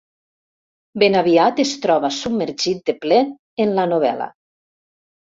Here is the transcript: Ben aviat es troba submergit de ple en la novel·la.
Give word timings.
Ben 1.01 1.17
aviat 1.17 1.59
es 1.63 1.73
troba 1.83 2.09
submergit 2.15 2.81
de 2.91 2.95
ple 3.03 3.19
en 3.67 3.75
la 3.81 3.85
novel·la. 3.91 4.29